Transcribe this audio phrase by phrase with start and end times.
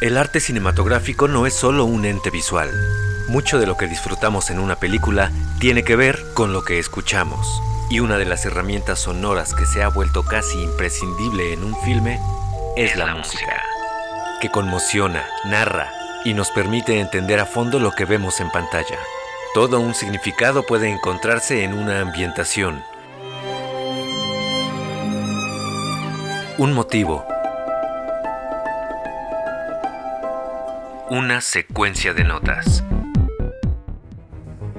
[0.00, 2.70] El arte cinematográfico no es solo un ente visual.
[3.26, 7.60] Mucho de lo que disfrutamos en una película tiene que ver con lo que escuchamos.
[7.90, 12.20] Y una de las herramientas sonoras que se ha vuelto casi imprescindible en un filme
[12.76, 13.60] es la, música,
[14.40, 15.90] que conmociona, narra
[16.24, 18.98] y nos permite entender a fondo lo que vemos en pantalla.
[19.52, 22.84] Todo un significado puede encontrarse en una ambientación,
[26.56, 27.24] un motivo,
[31.10, 32.84] una secuencia de notas.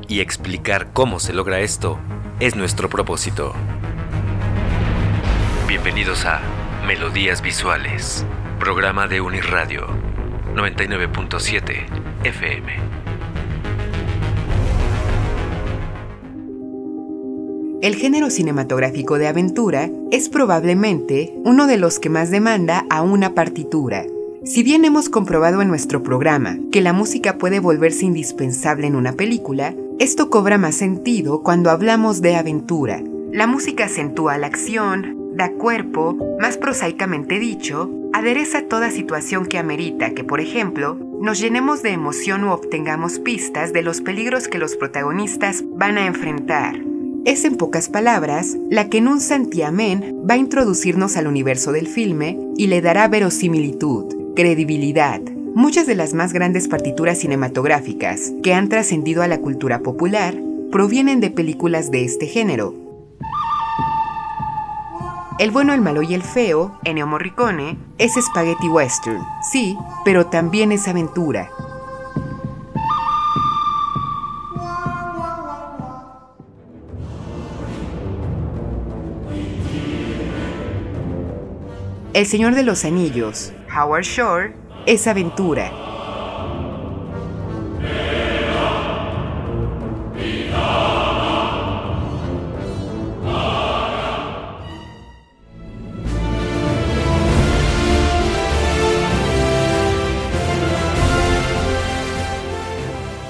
[0.08, 2.00] Y explicar cómo se logra esto
[2.40, 3.54] es nuestro propósito.
[5.68, 6.42] Bienvenidos a
[6.86, 8.26] Melodías Visuales,
[8.60, 9.88] programa de Unirradio
[10.54, 11.86] 99.7
[12.24, 12.74] FM.
[17.82, 23.34] El género cinematográfico de aventura es probablemente uno de los que más demanda a una
[23.34, 24.06] partitura
[24.50, 29.14] si bien hemos comprobado en nuestro programa que la música puede volverse indispensable en una
[29.14, 33.04] película, esto cobra más sentido cuando hablamos de aventura.
[33.32, 40.16] La música acentúa la acción, da cuerpo, más prosaicamente dicho, adereza toda situación que amerita
[40.16, 44.76] que, por ejemplo, nos llenemos de emoción o obtengamos pistas de los peligros que los
[44.76, 46.82] protagonistas van a enfrentar.
[47.24, 51.88] Es en pocas palabras la que en un santiamén va a introducirnos al universo del
[51.88, 54.19] filme y le dará verosimilitud.
[54.36, 55.22] Credibilidad.
[55.56, 60.36] Muchas de las más grandes partituras cinematográficas que han trascendido a la cultura popular
[60.72, 62.74] provienen de películas de este género.
[65.40, 70.72] El bueno, el malo y el feo, Ennio Morricone, es spaghetti western, sí, pero también
[70.72, 71.50] es aventura.
[82.14, 84.54] El Señor de los Anillos, Howard Shore,
[84.86, 85.72] es aventura.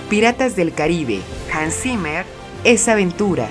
[0.10, 1.22] Piratas del Caribe,
[1.54, 2.26] Hans Zimmer,
[2.64, 3.48] es aventura.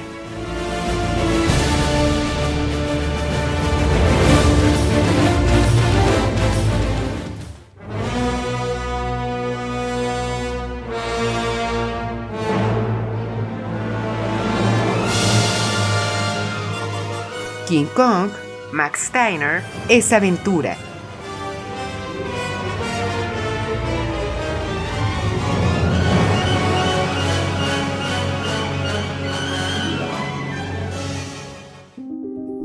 [17.78, 18.30] King Kong,
[18.72, 20.76] Max Steiner, es aventura.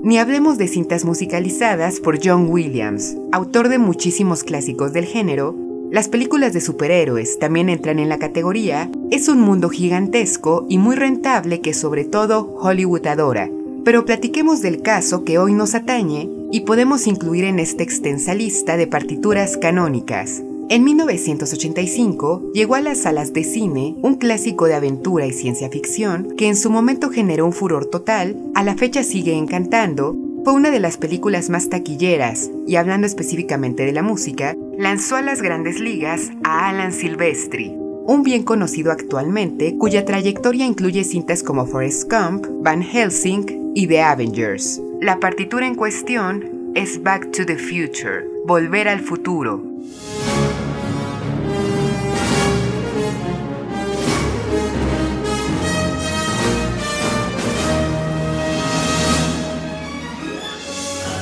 [0.02, 5.56] Ni hablemos de cintas musicalizadas por John Williams, autor de muchísimos clásicos del género.
[5.92, 8.90] Las películas de superhéroes también entran en la categoría.
[9.12, 13.52] Es un mundo gigantesco y muy rentable que sobre todo Hollywood adora
[13.84, 18.78] pero platiquemos del caso que hoy nos atañe y podemos incluir en esta extensa lista
[18.78, 20.44] de partituras canónicas.
[20.70, 26.36] En 1985 llegó a las salas de cine un clásico de aventura y ciencia ficción
[26.38, 30.72] que en su momento generó un furor total, a la fecha sigue encantando, fue una
[30.72, 35.80] de las películas más taquilleras y hablando específicamente de la música, lanzó a las grandes
[35.80, 42.46] ligas a Alan Silvestri, un bien conocido actualmente cuya trayectoria incluye cintas como Forrest Gump,
[42.62, 44.82] Van Helsing y The Avengers.
[45.02, 49.64] La partitura en cuestión es Back to the Future, Volver al Futuro.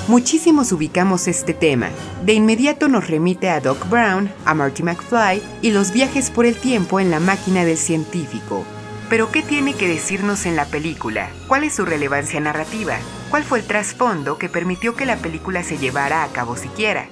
[0.08, 1.88] Muchísimos ubicamos este tema.
[2.26, 6.56] De inmediato nos remite a Doc Brown, a Marty McFly y los viajes por el
[6.56, 8.66] tiempo en la máquina del científico,
[9.12, 11.30] pero ¿qué tiene que decirnos en la película?
[11.50, 12.96] ¿Cuál es su relevancia narrativa?
[13.30, 17.10] ¿Cuál fue el trasfondo que permitió que la película se llevara a cabo siquiera?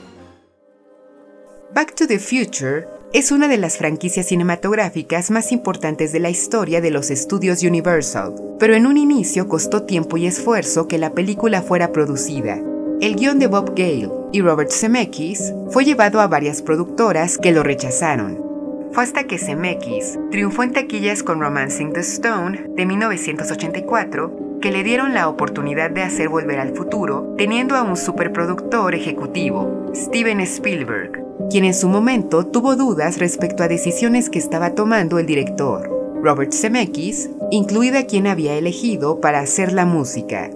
[1.75, 6.79] Back to the Future es una de las franquicias cinematográficas más importantes de la historia
[6.79, 11.61] de los estudios Universal, pero en un inicio costó tiempo y esfuerzo que la película
[11.61, 12.61] fuera producida.
[13.01, 17.61] El guion de Bob Gale y Robert Zemeckis fue llevado a varias productoras que lo
[17.61, 18.48] rechazaron,
[18.91, 24.83] fue hasta que CMX triunfó en taquillas con Romancing the Stone de 1984 que le
[24.83, 31.23] dieron la oportunidad de hacer Volver al Futuro, teniendo a un superproductor ejecutivo, Steven Spielberg,
[31.49, 35.89] quien en su momento tuvo dudas respecto a decisiones que estaba tomando el director,
[36.21, 40.49] Robert Zemeckis, incluida quien había elegido para hacer la música,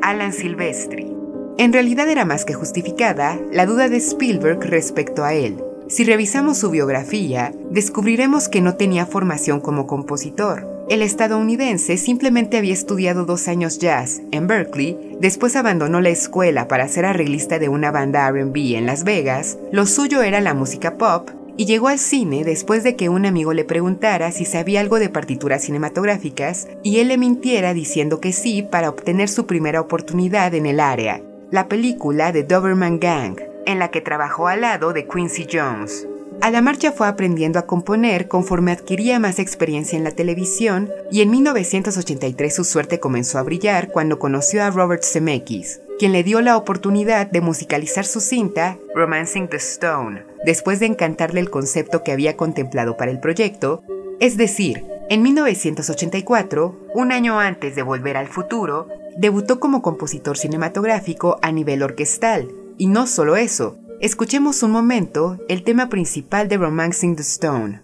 [0.00, 1.12] Alan Silvestri.
[1.58, 6.58] En realidad era más que justificada la duda de Spielberg respecto a él, Si revisamos
[6.58, 10.84] su biografía, descubriremos que no tenía formación como compositor.
[10.90, 16.88] El estadounidense simplemente había estudiado dos años jazz en Berkeley, después abandonó la escuela para
[16.88, 21.30] ser arreglista de una banda RB en Las Vegas, lo suyo era la música pop,
[21.56, 25.08] y llegó al cine después de que un amigo le preguntara si sabía algo de
[25.08, 30.66] partituras cinematográficas y él le mintiera diciendo que sí para obtener su primera oportunidad en
[30.66, 35.46] el área, la película de Doberman Gang, en la que trabajó al lado de Quincy
[35.52, 36.08] Jones.
[36.40, 41.20] A la marcha fue aprendiendo a componer conforme adquiría más experiencia en la televisión y
[41.20, 46.40] en 1983 su suerte comenzó a brillar cuando conoció a Robert Zemeckis, quien le dio
[46.40, 52.12] la oportunidad de musicalizar su cinta Romancing the Stone, después de encantarle el concepto que
[52.12, 53.82] había contemplado para el proyecto,
[54.18, 61.38] es decir, en 1984, un año antes de Volver al Futuro, debutó como compositor cinematográfico
[61.42, 62.48] a nivel orquestal,
[62.78, 67.82] y no solo eso, escuchemos un momento el tema principal de Romancing the Stone.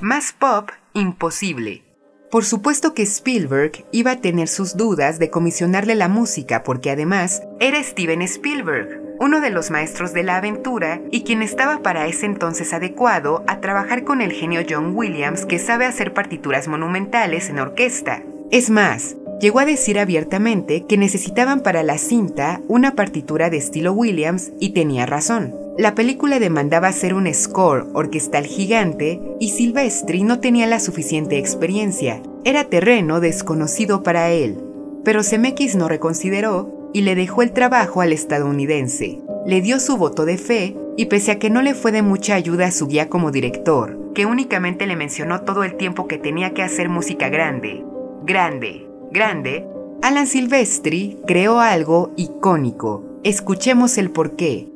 [0.00, 1.85] Más pop, imposible.
[2.30, 7.42] Por supuesto que Spielberg iba a tener sus dudas de comisionarle la música porque además
[7.60, 12.26] era Steven Spielberg, uno de los maestros de la aventura y quien estaba para ese
[12.26, 17.60] entonces adecuado a trabajar con el genio John Williams que sabe hacer partituras monumentales en
[17.60, 18.24] orquesta.
[18.50, 23.92] Es más, llegó a decir abiertamente que necesitaban para la cinta una partitura de estilo
[23.92, 25.54] Williams y tenía razón.
[25.78, 32.22] La película demandaba hacer un score orquestal gigante y Silvestri no tenía la suficiente experiencia.
[32.44, 34.58] Era terreno desconocido para él.
[35.04, 39.18] Pero Zemeckis no reconsideró y le dejó el trabajo al estadounidense.
[39.44, 42.34] Le dio su voto de fe y pese a que no le fue de mucha
[42.34, 46.54] ayuda a su guía como director, que únicamente le mencionó todo el tiempo que tenía
[46.54, 47.84] que hacer música grande,
[48.24, 48.85] grande,
[49.16, 49.66] grande,
[50.02, 53.02] Alan Silvestri creó algo icónico.
[53.24, 54.68] Escuchemos el porqué.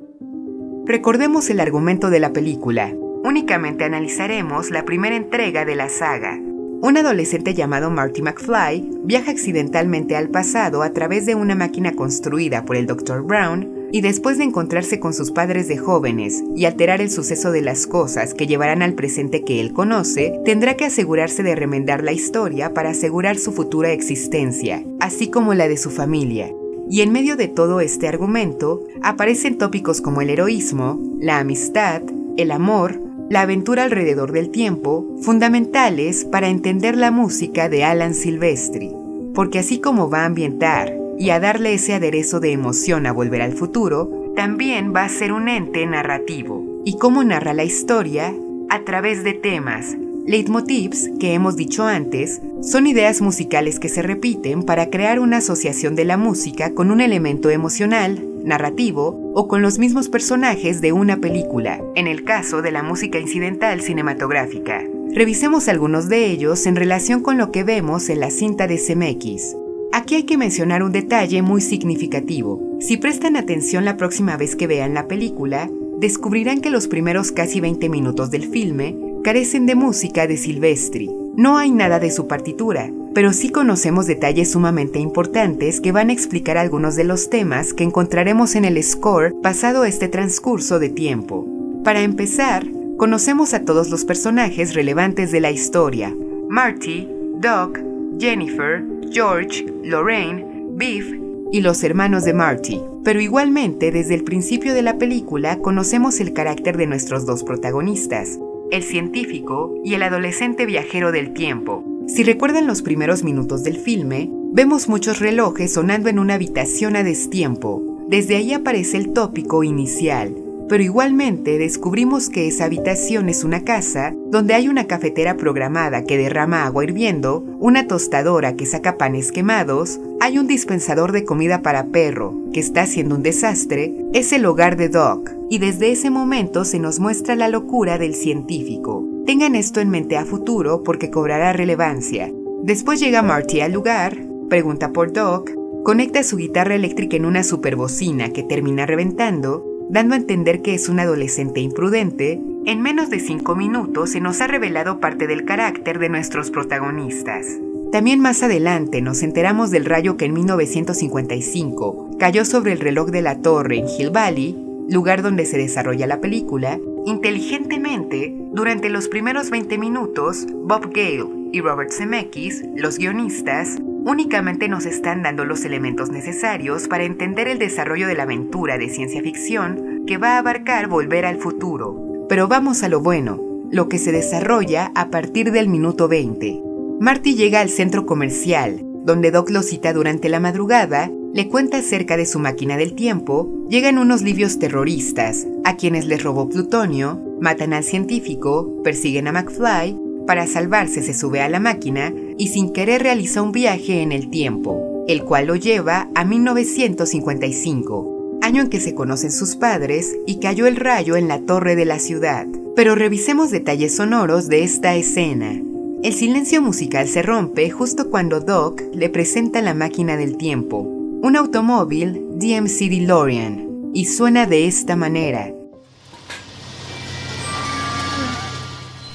[0.87, 2.91] Recordemos el argumento de la película.
[3.23, 6.39] Únicamente analizaremos la primera entrega de la saga.
[6.39, 12.65] Un adolescente llamado Marty McFly viaja accidentalmente al pasado a través de una máquina construida
[12.65, 13.23] por el Dr.
[13.23, 17.63] Brown y después de encontrarse con sus padres de jóvenes y alterar el suceso de
[17.63, 22.13] las cosas que llevarán al presente que él conoce, tendrá que asegurarse de remendar la
[22.13, 26.53] historia para asegurar su futura existencia, así como la de su familia.
[26.89, 32.03] Y en medio de todo este argumento aparecen tópicos como el heroísmo, la amistad,
[32.37, 38.93] el amor, la aventura alrededor del tiempo, fundamentales para entender la música de Alan Silvestri,
[39.35, 43.43] porque así como va a ambientar y a darle ese aderezo de emoción a volver
[43.43, 46.65] al futuro, también va a ser un ente narrativo.
[46.87, 48.35] ¿Y cómo narra la historia?
[48.71, 54.63] A través de temas, Leitmotivs, que hemos dicho antes, son ideas musicales que se repiten
[54.63, 59.79] para crear una asociación de la música con un elemento emocional, narrativo o con los
[59.79, 64.85] mismos personajes de una película, en el caso de la música incidental cinematográfica.
[65.13, 69.60] Revisemos algunos de ellos en relación con lo que vemos en la cinta de CMX.
[69.93, 72.79] Aquí hay que mencionar un detalle muy significativo.
[72.81, 77.61] Si prestan atención la próxima vez que vean la película, descubrirán que los primeros casi
[77.61, 81.11] 20 minutos del filme carecen de música de Silvestri.
[81.37, 86.13] No hay nada de su partitura, pero sí conocemos detalles sumamente importantes que van a
[86.13, 91.47] explicar algunos de los temas que encontraremos en el score pasado este transcurso de tiempo.
[91.83, 92.65] Para empezar,
[92.97, 96.15] conocemos a todos los personajes relevantes de la historia.
[96.49, 97.09] Marty,
[97.41, 97.90] Doc,
[98.21, 101.13] Jennifer, George, Lorraine, Biff
[101.51, 102.81] y los hermanos de Marty.
[103.03, 108.39] Pero igualmente, desde el principio de la película, conocemos el carácter de nuestros dos protagonistas,
[108.71, 111.83] el científico y el adolescente viajero del tiempo.
[112.07, 117.03] Si recuerdan los primeros minutos del filme, vemos muchos relojes sonando en una habitación a
[117.03, 117.83] destiempo.
[118.09, 120.35] Desde ahí aparece el tópico inicial,
[120.71, 126.17] pero igualmente descubrimos que esa habitación es una casa donde hay una cafetera programada que
[126.17, 131.87] derrama agua hirviendo, una tostadora que saca panes quemados, hay un dispensador de comida para
[131.87, 136.65] perro que está haciendo un desastre, es el hogar de Doc, y desde ese momento
[136.65, 139.05] se nos muestra la locura del científico.
[139.27, 142.33] Tengan esto en mente a futuro porque cobrará relevancia.
[142.63, 144.17] Después llega Marty al lugar,
[144.49, 145.51] pregunta por Doc,
[145.83, 150.89] conecta su guitarra eléctrica en una superbocina que termina reventando dando a entender que es
[150.89, 155.99] un adolescente imprudente, en menos de cinco minutos se nos ha revelado parte del carácter
[155.99, 157.47] de nuestros protagonistas.
[157.91, 163.23] También más adelante nos enteramos del rayo que en 1955 cayó sobre el reloj de
[163.23, 164.57] la torre en Hill Valley,
[164.89, 171.61] lugar donde se desarrolla la película, inteligentemente, durante los primeros 20 minutos, Bob Gale y
[171.61, 178.07] Robert Zemeckis, los guionistas, únicamente nos están dando los elementos necesarios para entender el desarrollo
[178.07, 182.27] de la aventura de ciencia ficción que va a abarcar volver al futuro.
[182.29, 183.41] Pero vamos a lo bueno,
[183.71, 186.63] lo que se desarrolla a partir del minuto 20.
[187.01, 192.17] Marty llega al centro comercial, donde Doc lo cita durante la madrugada, le cuenta acerca
[192.17, 197.73] de su máquina del tiempo, llegan unos libios terroristas, a quienes les robó plutonio, matan
[197.73, 203.03] al científico, persiguen a McFly, para salvarse se sube a la máquina y sin querer
[203.03, 208.81] realiza un viaje en el tiempo, el cual lo lleva a 1955, año en que
[208.81, 212.47] se conocen sus padres y cayó el rayo en la torre de la ciudad.
[212.75, 215.61] Pero revisemos detalles sonoros de esta escena.
[216.03, 221.37] El silencio musical se rompe justo cuando Doc le presenta la máquina del tiempo, un
[221.37, 225.53] automóvil DMC DeLorean, y suena de esta manera.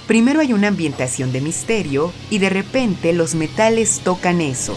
[0.08, 4.76] Primero hay una ambientación de misterio y de repente los metales tocan eso.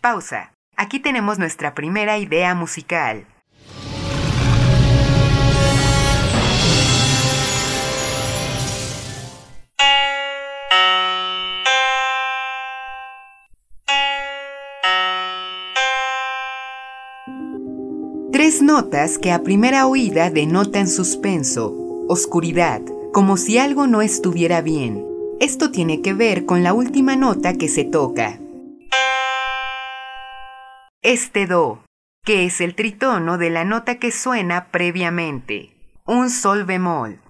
[0.00, 0.52] Pausa.
[0.76, 3.26] Aquí tenemos nuestra primera idea musical.
[18.64, 21.72] Notas que a primera oída denotan suspenso,
[22.08, 22.80] oscuridad,
[23.12, 25.04] como si algo no estuviera bien.
[25.38, 28.40] Esto tiene que ver con la última nota que se toca.
[31.02, 31.84] Este Do,
[32.24, 35.70] que es el tritono de la nota que suena previamente,
[36.06, 37.20] un sol bemol.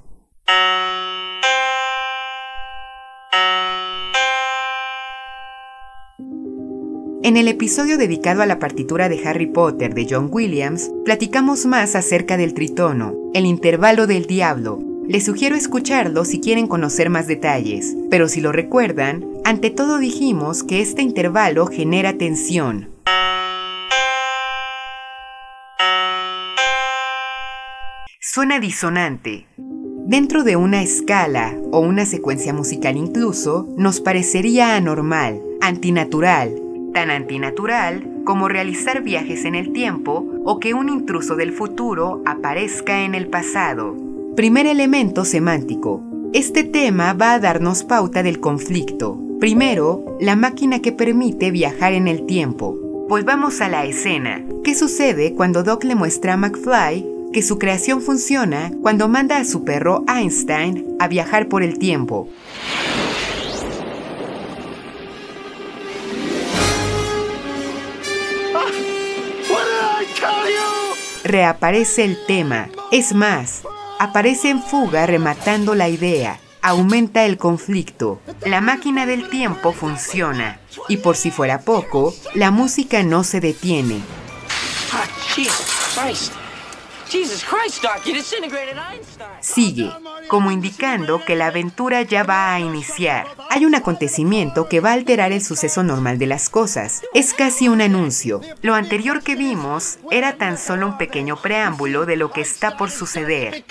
[7.24, 11.96] En el episodio dedicado a la partitura de Harry Potter de John Williams, platicamos más
[11.96, 14.78] acerca del tritono, el intervalo del diablo.
[15.08, 20.64] Les sugiero escucharlo si quieren conocer más detalles, pero si lo recuerdan, ante todo dijimos
[20.64, 22.90] que este intervalo genera tensión.
[28.20, 29.46] Suena disonante.
[30.06, 36.60] Dentro de una escala o una secuencia musical incluso, nos parecería anormal, antinatural,
[36.94, 43.02] tan antinatural como realizar viajes en el tiempo o que un intruso del futuro aparezca
[43.02, 43.94] en el pasado.
[44.34, 46.02] Primer elemento semántico.
[46.32, 49.20] Este tema va a darnos pauta del conflicto.
[49.38, 52.78] Primero, la máquina que permite viajar en el tiempo.
[53.08, 54.42] Volvamos a la escena.
[54.64, 59.44] ¿Qué sucede cuando Doc le muestra a McFly que su creación funciona cuando manda a
[59.44, 62.28] su perro Einstein a viajar por el tiempo?
[71.24, 72.68] Reaparece el tema.
[72.92, 73.62] Es más,
[73.98, 76.38] aparece en fuga rematando la idea.
[76.62, 78.20] Aumenta el conflicto.
[78.46, 80.60] La máquina del tiempo funciona.
[80.88, 84.00] Y por si fuera poco, la música no se detiene.
[89.40, 89.90] Sigue,
[90.28, 93.26] como indicando que la aventura ya va a iniciar.
[93.50, 97.02] Hay un acontecimiento que va a alterar el suceso normal de las cosas.
[97.14, 98.40] Es casi un anuncio.
[98.62, 102.90] Lo anterior que vimos era tan solo un pequeño preámbulo de lo que está por
[102.90, 103.64] suceder.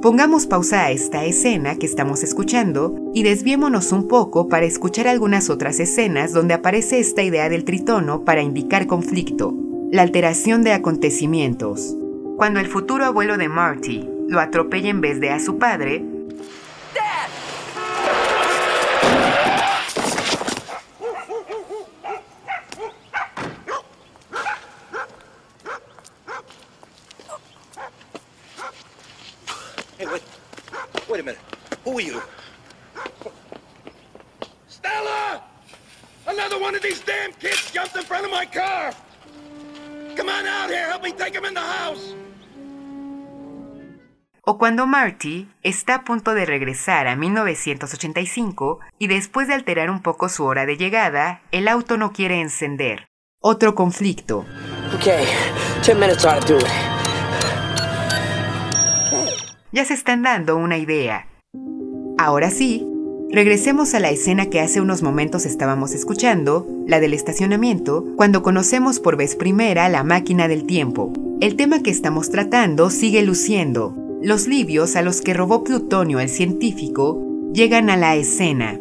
[0.00, 5.50] Pongamos pausa a esta escena que estamos escuchando y desviémonos un poco para escuchar algunas
[5.50, 9.56] otras escenas donde aparece esta idea del tritono para indicar conflicto,
[9.90, 11.96] la alteración de acontecimientos.
[12.36, 16.04] Cuando el futuro abuelo de Marty lo atropella en vez de a su padre,
[44.50, 50.00] O cuando Marty está a punto de regresar a 1985 y después de alterar un
[50.00, 53.08] poco su hora de llegada, el auto no quiere encender.
[53.40, 54.46] Otro conflicto.
[59.70, 61.28] Ya se están dando una idea.
[62.16, 62.86] Ahora sí,
[63.30, 69.00] regresemos a la escena que hace unos momentos estábamos escuchando, la del estacionamiento, cuando conocemos
[69.00, 71.12] por vez primera la máquina del tiempo.
[71.40, 73.94] El tema que estamos tratando sigue luciendo.
[74.22, 78.80] Los libios a los que robó Plutonio el científico llegan a la escena.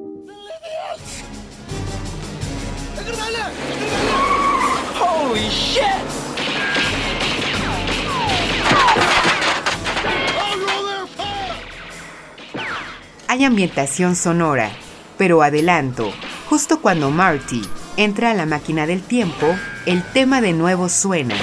[13.29, 14.71] Hay ambientación sonora,
[15.17, 16.13] pero adelanto,
[16.49, 17.61] justo cuando Marty
[17.97, 19.53] entra a la máquina del tiempo,
[19.85, 21.35] el tema de nuevo suena.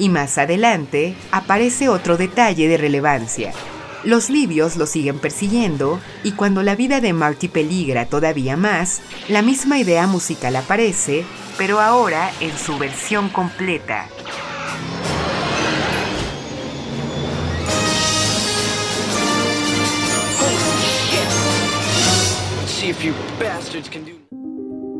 [0.00, 3.52] Y más adelante aparece otro detalle de relevancia.
[4.02, 9.42] Los libios lo siguen persiguiendo y cuando la vida de Marty peligra todavía más, la
[9.42, 11.24] misma idea musical aparece,
[11.58, 14.08] pero ahora en su versión completa.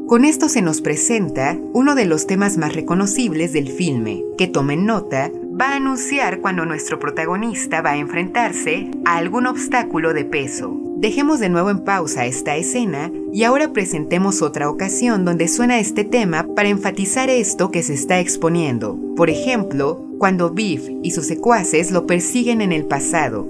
[0.08, 4.86] Con esto se nos presenta uno de los temas más reconocibles del filme, que tomen
[4.86, 10.85] nota, va a anunciar cuando nuestro protagonista va a enfrentarse a algún obstáculo de peso.
[10.98, 16.04] Dejemos de nuevo en pausa esta escena y ahora presentemos otra ocasión donde suena este
[16.04, 18.98] tema para enfatizar esto que se está exponiendo.
[19.14, 23.46] Por ejemplo, cuando Biff y sus secuaces lo persiguen en el pasado.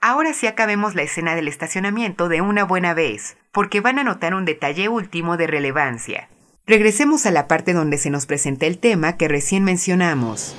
[0.00, 4.36] Ahora sí acabemos la escena del estacionamiento de una buena vez, porque van a notar
[4.36, 6.28] un detalle último de relevancia.
[6.68, 10.52] Regresemos a la parte donde se nos presenta el tema que recién mencionamos.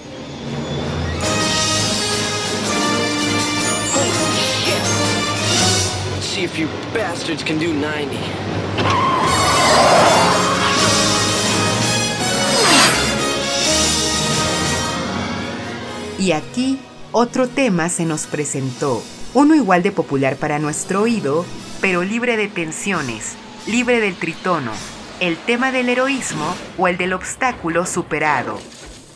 [16.17, 16.79] Y aquí
[17.11, 21.45] otro tema se nos presentó, uno igual de popular para nuestro oído,
[21.81, 23.35] pero libre de tensiones,
[23.67, 24.71] libre del tritono,
[25.19, 28.59] el tema del heroísmo o el del obstáculo superado.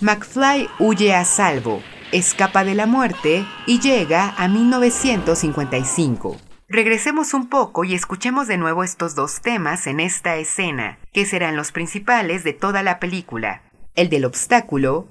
[0.02, 6.38] McFly huye a salvo, escapa de la muerte y llega a 1955.
[6.68, 11.56] Regresemos un poco y escuchemos de nuevo estos dos temas en esta escena, que serán
[11.56, 13.62] los principales de toda la película.
[13.94, 15.08] El del obstáculo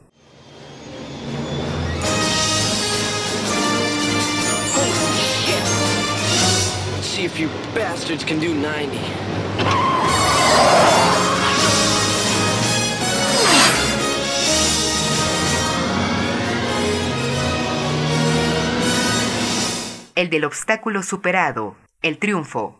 [20.20, 22.78] El del obstáculo superado, el triunfo.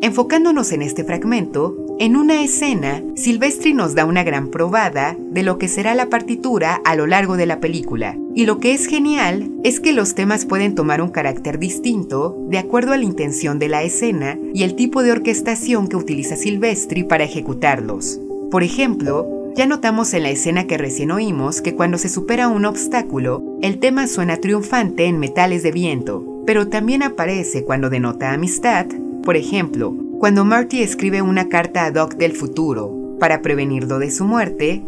[0.00, 5.58] Enfocándonos en este fragmento, en una escena, Silvestri nos da una gran probada de lo
[5.58, 8.16] que será la partitura a lo largo de la película.
[8.32, 12.58] Y lo que es genial es que los temas pueden tomar un carácter distinto de
[12.58, 17.02] acuerdo a la intención de la escena y el tipo de orquestación que utiliza Silvestri
[17.02, 18.20] para ejecutarlos.
[18.52, 22.66] Por ejemplo, ya notamos en la escena que recién oímos que cuando se supera un
[22.66, 28.86] obstáculo, el tema suena triunfante en metales de viento, pero también aparece cuando denota amistad,
[29.24, 34.24] por ejemplo, cuando Marty escribe una carta a Doc del futuro para prevenirlo de su
[34.24, 34.84] muerte,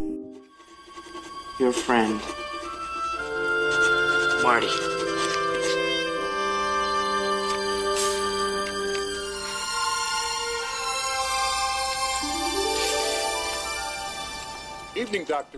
[1.58, 2.18] Your friend,
[4.42, 4.66] Marty.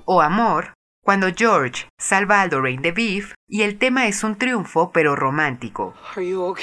[0.05, 4.93] o Amor, cuando George salva a Lorraine de Beef y el tema es un triunfo
[4.93, 5.95] pero romántico.
[6.17, 6.55] Are you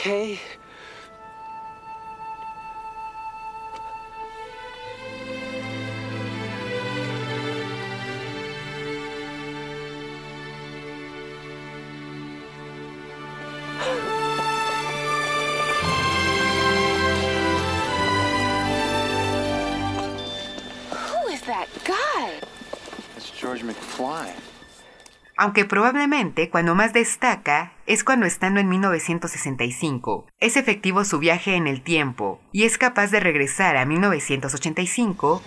[25.38, 31.65] Aunque probablemente cuando más destaca es cuando estando en 1965 es efectivo su viaje en
[31.67, 35.41] el tiempo y es capaz de regresar a 1985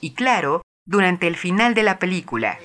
[0.00, 2.58] y claro, durante el final de la película.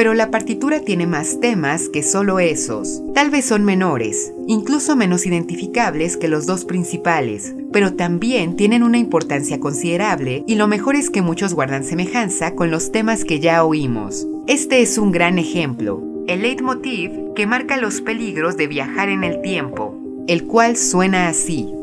[0.00, 3.02] Pero la partitura tiene más temas que solo esos.
[3.12, 8.96] Tal vez son menores, incluso menos identificables que los dos principales, pero también tienen una
[8.96, 13.62] importancia considerable y lo mejor es que muchos guardan semejanza con los temas que ya
[13.62, 14.26] oímos.
[14.46, 19.42] Este es un gran ejemplo, el leitmotiv que marca los peligros de viajar en el
[19.42, 21.74] tiempo, el cual suena así.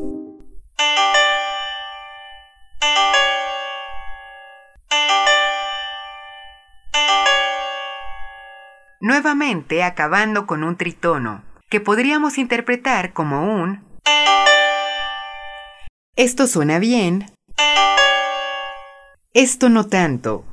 [9.08, 13.80] Nuevamente acabando con un tritono, que podríamos interpretar como un...
[16.18, 17.32] Esto suena bien.
[19.34, 20.44] Esto no tanto.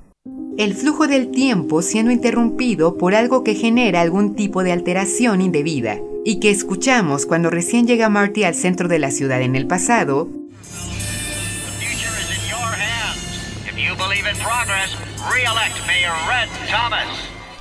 [0.57, 5.99] El flujo del tiempo siendo interrumpido por algo que genera algún tipo de alteración indebida
[6.25, 10.29] y que escuchamos cuando recién llega Marty al centro de la ciudad en el pasado.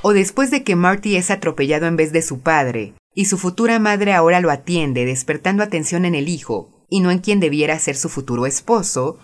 [0.04, 3.80] O después de que Marty es atropellado en vez de su padre, y su futura
[3.80, 7.96] madre ahora lo atiende, despertando atención en el hijo, y no en quien debiera ser
[7.96, 9.18] su futuro esposo.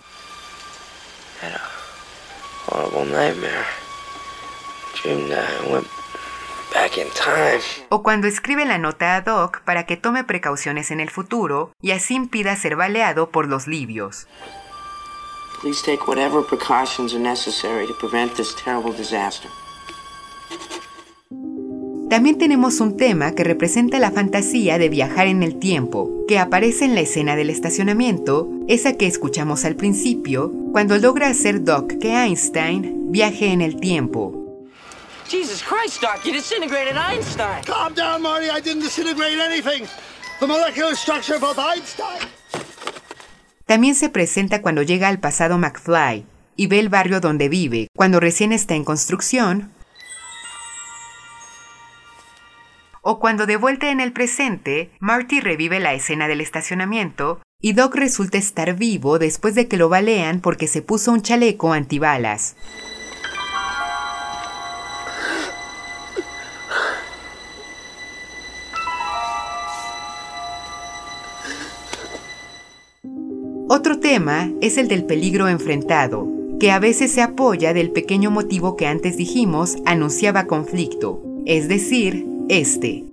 [7.90, 11.90] O cuando escribe la nota a Doc para que tome precauciones en el futuro y
[11.90, 14.26] así impida ser baleado por los libios.
[15.60, 19.50] Please take whatever precautions are necessary to prevent this terrible disaster.
[22.10, 26.84] También tenemos un tema que representa la fantasía de viajar en el tiempo, que aparece
[26.84, 32.16] en la escena del estacionamiento, esa que escuchamos al principio, cuando logra hacer Doc que
[32.16, 34.36] Einstein viaje en el tiempo.
[35.28, 37.62] Jesus Christ, Doc, you disintegrated Einstein.
[37.64, 38.46] Calm down, Marty.
[38.46, 39.86] I didn't disintegrate anything.
[40.40, 42.28] The molecular structure of Einstein.
[43.66, 48.18] También se presenta cuando llega al pasado McFly y ve el barrio donde vive, cuando
[48.18, 49.70] recién está en construcción,
[53.10, 57.96] o cuando de vuelta en el presente, Marty revive la escena del estacionamiento y Doc
[57.96, 62.54] resulta estar vivo después de que lo balean porque se puso un chaleco antibalas.
[73.68, 76.28] Otro tema es el del peligro enfrentado,
[76.60, 82.30] que a veces se apoya del pequeño motivo que antes dijimos anunciaba conflicto, es decir,
[82.50, 83.04] este.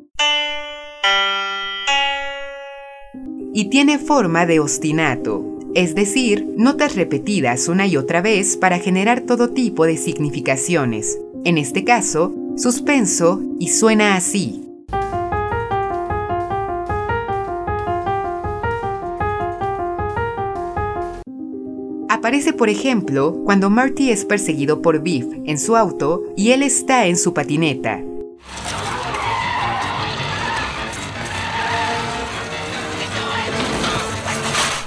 [3.54, 9.22] Y tiene forma de ostinato, es decir, notas repetidas una y otra vez para generar
[9.22, 11.20] todo tipo de significaciones.
[11.46, 14.64] En este caso, suspenso y suena así.
[22.10, 27.06] Aparece, por ejemplo, cuando Marty es perseguido por Biff en su auto y él está
[27.06, 28.02] en su patineta.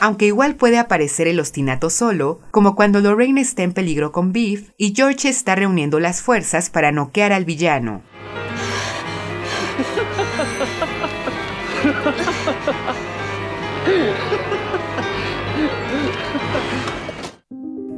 [0.01, 4.71] Aunque igual puede aparecer el ostinato solo, como cuando Lorraine está en peligro con Beef
[4.77, 8.03] y George está reuniendo las fuerzas para noquear al villano.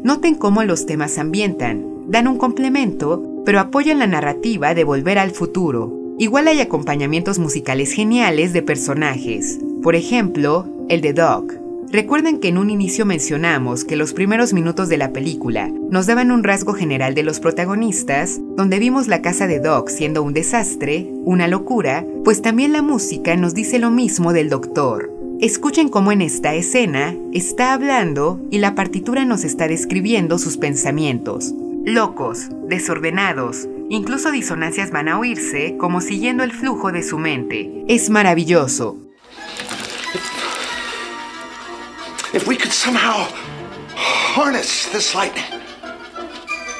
[0.03, 5.31] Noten cómo los temas ambientan, dan un complemento, pero apoyan la narrativa de volver al
[5.31, 5.97] futuro.
[6.19, 11.62] Igual hay acompañamientos musicales geniales de personajes, por ejemplo, el de Doc,
[11.93, 16.31] Recuerden que en un inicio mencionamos que los primeros minutos de la película nos daban
[16.31, 21.13] un rasgo general de los protagonistas, donde vimos la casa de Doc siendo un desastre,
[21.27, 25.13] una locura, pues también la música nos dice lo mismo del doctor.
[25.43, 31.53] Escuchen cómo en esta escena está hablando y la partitura nos está describiendo sus pensamientos.
[31.85, 37.85] Locos, desordenados, incluso disonancias van a oírse como siguiendo el flujo de su mente.
[37.87, 39.02] Es maravilloso.
[42.35, 43.27] If we could somehow
[43.95, 45.45] harness this lightning,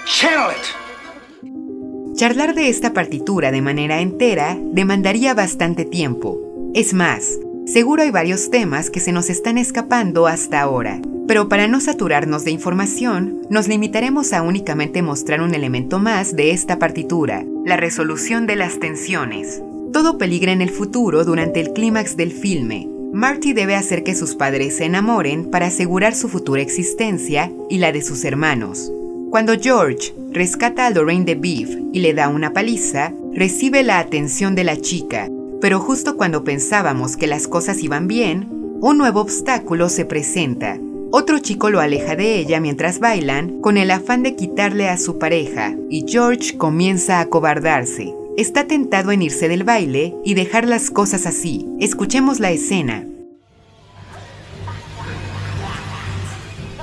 [0.07, 2.17] channel it.
[2.17, 6.41] Charlar de esta partitura de manera entera demandaría bastante tiempo.
[6.73, 11.03] Es más, seguro hay varios temas que se nos están escapando hasta ahora.
[11.29, 16.53] Pero para no saturarnos de información, nos limitaremos a únicamente mostrar un elemento más de
[16.53, 19.63] esta partitura, la resolución de las tensiones.
[19.93, 24.35] Todo peligra en el futuro durante el clímax del filme, Marty debe hacer que sus
[24.35, 28.91] padres se enamoren para asegurar su futura existencia y la de sus hermanos.
[29.31, 34.55] Cuando George rescata a Lorraine de Beef y le da una paliza, recibe la atención
[34.55, 35.29] de la chica,
[35.61, 38.49] pero justo cuando pensábamos que las cosas iban bien,
[38.81, 40.79] un nuevo obstáculo se presenta.
[41.11, 45.19] Otro chico lo aleja de ella mientras bailan con el afán de quitarle a su
[45.19, 48.15] pareja y George comienza a cobardarse.
[48.37, 51.67] Está tentado en irse del baile y dejar las cosas así.
[51.79, 53.05] Escuchemos la escena.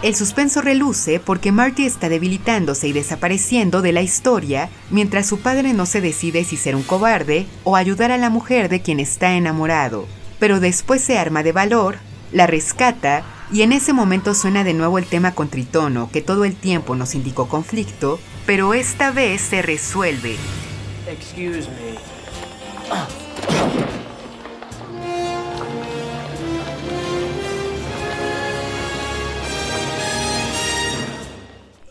[0.03, 5.73] El suspenso reluce porque Marty está debilitándose y desapareciendo de la historia mientras su padre
[5.73, 9.33] no se decide si ser un cobarde o ayudar a la mujer de quien está
[9.33, 10.05] enamorado.
[10.37, 11.97] Pero después se arma de valor,
[12.31, 16.45] la rescata y en ese momento suena de nuevo el tema con tritono que todo
[16.45, 20.37] el tiempo nos indicó conflicto, pero esta vez se resuelve.
[21.09, 21.97] Excuse me.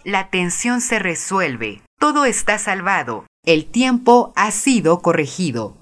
[0.04, 5.76] La tensión se resuelve, todo está salvado, el tiempo ha sido corregido.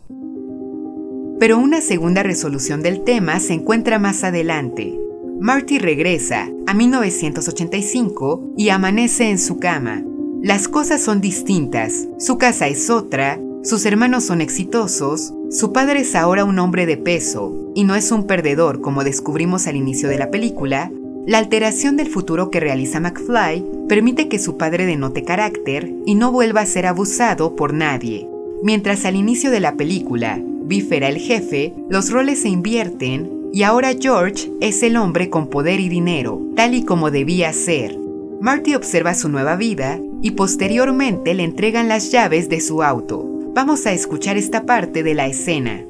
[1.38, 4.98] Pero una segunda resolución del tema se encuentra más adelante.
[5.38, 10.02] Marty regresa a 1985 y amanece en su cama.
[10.42, 16.14] Las cosas son distintas, su casa es otra, sus hermanos son exitosos, su padre es
[16.14, 20.18] ahora un hombre de peso y no es un perdedor como descubrimos al inicio de
[20.18, 20.92] la película,
[21.26, 26.30] la alteración del futuro que realiza McFly permite que su padre denote carácter y no
[26.30, 28.28] vuelva a ser abusado por nadie.
[28.62, 33.62] Mientras al inicio de la película, Biff era el jefe, los roles se invierten y
[33.62, 37.98] ahora George es el hombre con poder y dinero, tal y como debía ser.
[38.40, 43.24] Marty observa su nueva vida y posteriormente le entregan las llaves de su auto.
[43.54, 45.84] Vamos a escuchar esta parte de la escena.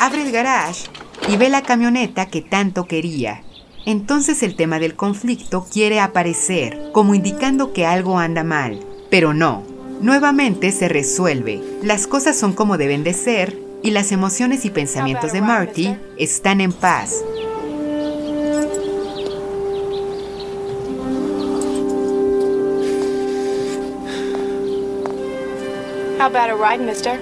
[0.00, 0.86] Abre el garage
[1.28, 3.42] y ve la camioneta que tanto quería.
[3.84, 8.80] Entonces el tema del conflicto quiere aparecer, como indicando que algo anda mal,
[9.10, 9.62] pero no.
[10.00, 15.34] Nuevamente se resuelve, las cosas son como deben de ser y las emociones y pensamientos
[15.34, 17.22] de Marty están en paz.
[26.26, 27.20] How about a ride, mister?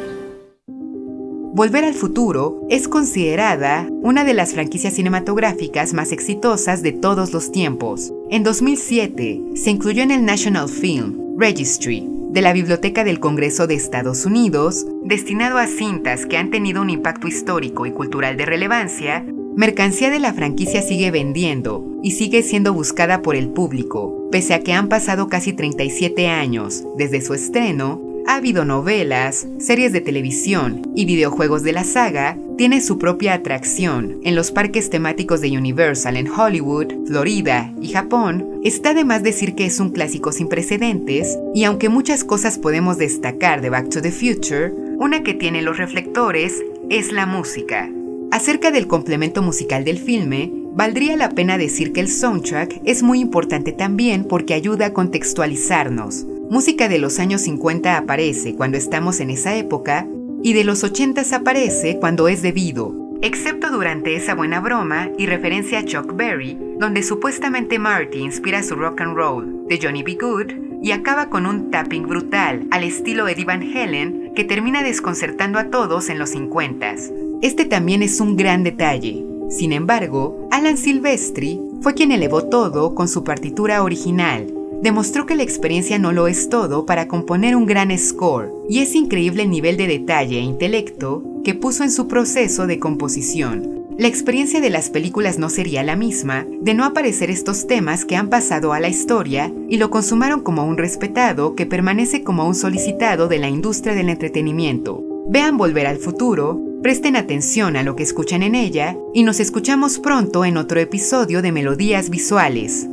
[1.52, 7.52] Volver al futuro es considerada una de las franquicias cinematográficas más exitosas de todos los
[7.52, 8.14] tiempos.
[8.30, 13.74] En 2007 se incluyó en el National Film Registry de la Biblioteca del Congreso de
[13.74, 19.22] Estados Unidos, destinado a cintas que han tenido un impacto histórico y cultural de relevancia,
[19.54, 24.62] mercancía de la franquicia sigue vendiendo y sigue siendo buscada por el público, pese a
[24.62, 30.82] que han pasado casi 37 años desde su estreno ha habido novelas, series de televisión
[30.94, 36.16] y videojuegos de la saga, tiene su propia atracción en los parques temáticos de Universal
[36.16, 38.60] en Hollywood, Florida y Japón.
[38.62, 42.96] Está de más decir que es un clásico sin precedentes y aunque muchas cosas podemos
[42.96, 47.90] destacar de Back to the Future, una que tiene los reflectores es la música.
[48.30, 53.20] Acerca del complemento musical del filme, valdría la pena decir que el soundtrack es muy
[53.20, 59.30] importante también porque ayuda a contextualizarnos, Música de los años 50 aparece cuando estamos en
[59.30, 60.06] esa época
[60.42, 65.78] y de los 80 aparece cuando es debido, excepto durante esa buena broma y referencia
[65.78, 70.18] a Chuck Berry, donde supuestamente Marty inspira su rock and roll de Johnny B.
[70.20, 75.58] Good y acaba con un tapping brutal al estilo Eddie Van Halen que termina desconcertando
[75.58, 76.94] a todos en los 50.
[77.40, 79.24] Este también es un gran detalle.
[79.48, 84.52] Sin embargo, Alan Silvestri fue quien elevó todo con su partitura original,
[84.84, 88.94] demostró que la experiencia no lo es todo para componer un gran score, y es
[88.94, 93.86] increíble el nivel de detalle e intelecto que puso en su proceso de composición.
[93.96, 98.16] La experiencia de las películas no sería la misma de no aparecer estos temas que
[98.16, 102.54] han pasado a la historia y lo consumaron como un respetado que permanece como un
[102.54, 105.02] solicitado de la industria del entretenimiento.
[105.30, 109.98] Vean Volver al Futuro, presten atención a lo que escuchan en ella y nos escuchamos
[109.98, 112.88] pronto en otro episodio de Melodías Visuales.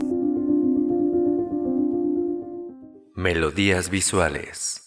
[3.22, 4.81] Melodías visuales.